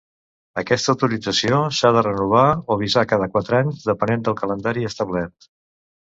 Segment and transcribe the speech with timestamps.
[0.59, 5.47] Aquesta autorització s'ha de renovar o visar cada quatre anys, depenent del calendari establert.